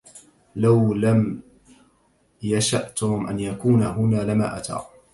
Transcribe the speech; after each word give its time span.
لو 0.55 0.93
لم 0.93 1.41
يشأ 2.41 2.87
توم 2.89 3.27
أن 3.27 3.39
يكون 3.39 3.83
هنا، 3.83 4.21
لما 4.21 4.57
أتى. 4.57 4.79